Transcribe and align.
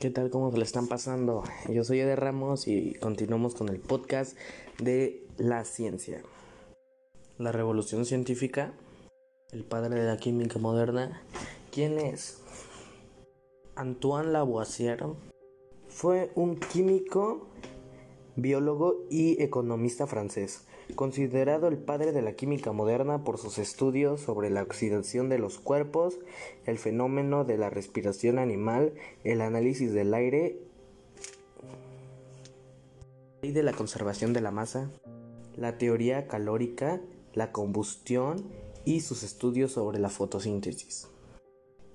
¿Qué 0.00 0.10
tal? 0.10 0.30
¿Cómo 0.30 0.50
se 0.50 0.58
le 0.58 0.64
están 0.64 0.88
pasando? 0.88 1.42
Yo 1.68 1.84
soy 1.84 2.00
Eder 2.00 2.20
Ramos 2.20 2.68
y 2.68 2.94
continuamos 2.94 3.54
con 3.54 3.68
el 3.68 3.78
podcast 3.78 4.36
de 4.78 5.26
la 5.38 5.64
ciencia. 5.64 6.22
La 7.38 7.52
revolución 7.52 8.04
científica, 8.04 8.74
el 9.52 9.64
padre 9.64 10.00
de 10.00 10.06
la 10.06 10.18
química 10.18 10.58
moderna, 10.58 11.22
¿quién 11.72 11.98
es? 11.98 12.42
Antoine 13.74 14.32
Lavoisier 14.32 15.04
fue 15.88 16.30
un 16.34 16.56
químico, 16.56 17.48
biólogo 18.36 19.04
y 19.10 19.42
economista 19.42 20.06
francés 20.06 20.66
considerado 20.94 21.68
el 21.68 21.78
padre 21.78 22.12
de 22.12 22.22
la 22.22 22.34
química 22.34 22.72
moderna 22.72 23.24
por 23.24 23.38
sus 23.38 23.58
estudios 23.58 24.20
sobre 24.20 24.50
la 24.50 24.62
oxidación 24.62 25.28
de 25.28 25.38
los 25.38 25.58
cuerpos, 25.58 26.18
el 26.64 26.78
fenómeno 26.78 27.44
de 27.44 27.58
la 27.58 27.70
respiración 27.70 28.38
animal, 28.38 28.92
el 29.24 29.40
análisis 29.40 29.92
del 29.92 30.14
aire 30.14 30.58
y 33.42 33.50
de 33.50 33.62
la 33.62 33.72
conservación 33.72 34.32
de 34.32 34.40
la 34.40 34.50
masa, 34.50 34.90
la 35.56 35.78
teoría 35.78 36.28
calórica, 36.28 37.00
la 37.34 37.52
combustión 37.52 38.44
y 38.84 39.00
sus 39.00 39.22
estudios 39.22 39.72
sobre 39.72 39.98
la 39.98 40.08
fotosíntesis. 40.08 41.08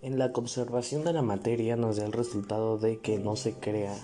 En 0.02 0.18
la 0.18 0.34
conservación 0.34 1.04
de 1.04 1.14
la 1.14 1.22
materia 1.22 1.76
nos 1.76 1.98
da 1.98 2.06
el 2.06 2.12
resultado 2.12 2.78
de 2.78 2.98
que 3.00 3.20
no 3.20 3.36
se 3.36 3.54
crea 3.54 3.96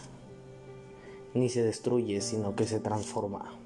ni 1.40 1.50
se 1.50 1.64
destruye, 1.64 2.22
sino 2.22 2.56
que 2.56 2.66
se 2.66 2.80
transforma 2.80 3.58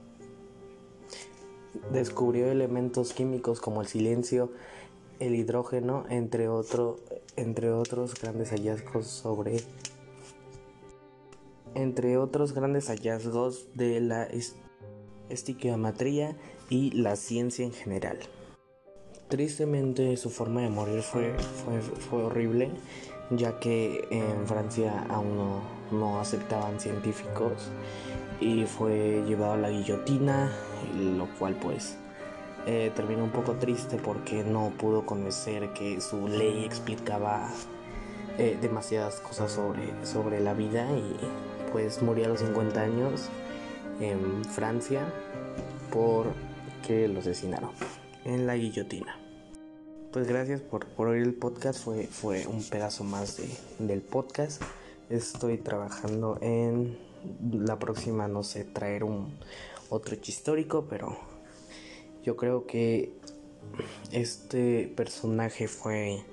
descubrió 1.91 2.51
elementos 2.51 3.13
químicos 3.13 3.59
como 3.59 3.81
el 3.81 3.87
silencio, 3.87 4.51
el 5.19 5.35
hidrógeno, 5.35 6.05
entre, 6.09 6.47
entre 7.35 7.71
otros 7.71 8.19
grandes 8.19 8.49
hallazgos 8.51 9.07
sobre 9.07 9.57
entre 11.73 12.17
otros 12.17 12.53
grandes 12.53 12.87
hallazgos 12.87 13.67
de 13.75 14.01
la 14.01 14.27
estiquiometría 15.29 16.35
y 16.69 16.91
la 16.91 17.15
ciencia 17.15 17.63
en 17.63 17.71
general. 17.71 18.19
Tristemente 19.31 20.17
su 20.17 20.29
forma 20.29 20.59
de 20.59 20.67
morir 20.67 21.01
fue, 21.01 21.33
fue, 22.09 22.21
horrible, 22.21 22.69
ya 23.29 23.61
que 23.61 24.05
en 24.11 24.45
Francia 24.45 25.05
aún 25.07 25.37
no, 25.37 25.61
no 25.97 26.19
aceptaban 26.19 26.81
científicos 26.81 27.69
y 28.41 28.65
fue 28.65 29.23
llevado 29.25 29.53
a 29.53 29.57
la 29.57 29.69
guillotina, 29.69 30.51
lo 31.15 31.27
cual 31.39 31.55
pues 31.55 31.95
eh, 32.67 32.91
terminó 32.93 33.23
un 33.23 33.29
poco 33.29 33.53
triste 33.53 33.95
porque 33.95 34.43
no 34.43 34.73
pudo 34.77 35.05
conocer 35.05 35.69
que 35.69 36.01
su 36.01 36.27
ley 36.27 36.65
explicaba 36.65 37.47
eh, 38.37 38.57
demasiadas 38.61 39.21
cosas 39.21 39.49
sobre, 39.49 39.93
sobre 40.05 40.41
la 40.41 40.53
vida 40.53 40.85
y 40.91 41.15
pues 41.71 42.01
murió 42.01 42.25
a 42.25 42.27
los 42.27 42.41
50 42.41 42.81
años 42.81 43.29
en 44.01 44.43
Francia 44.43 45.05
porque 45.89 47.07
lo 47.07 47.21
asesinaron 47.21 47.71
en 48.25 48.47
la 48.47 48.55
guillotina. 48.55 49.17
Pues 50.11 50.27
gracias 50.27 50.61
por, 50.61 50.85
por 50.87 51.07
oír 51.07 51.23
el 51.23 51.33
podcast, 51.33 51.83
fue, 51.83 52.05
fue 52.07 52.45
un 52.45 52.63
pedazo 52.63 53.03
más 53.03 53.37
de, 53.37 53.47
del 53.79 54.01
podcast. 54.01 54.61
Estoy 55.09 55.57
trabajando 55.57 56.37
en 56.41 56.97
la 57.51 57.79
próxima, 57.79 58.27
no 58.27 58.43
sé, 58.43 58.65
traer 58.65 59.03
un 59.03 59.33
otro 59.89 60.15
hecho 60.15 60.31
histórico, 60.31 60.87
pero 60.89 61.17
yo 62.23 62.35
creo 62.35 62.65
que 62.65 63.13
este 64.11 64.91
personaje 64.95 65.67
fue 65.67 66.23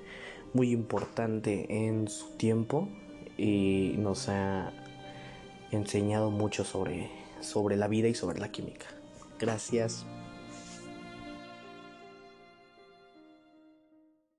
muy 0.54 0.72
importante 0.72 1.86
en 1.86 2.08
su 2.08 2.30
tiempo 2.36 2.88
y 3.36 3.94
nos 3.98 4.28
ha 4.28 4.72
enseñado 5.70 6.30
mucho 6.30 6.64
sobre, 6.64 7.10
sobre 7.40 7.76
la 7.76 7.88
vida 7.88 8.08
y 8.08 8.14
sobre 8.14 8.40
la 8.40 8.50
química. 8.50 8.86
Gracias. 9.38 10.04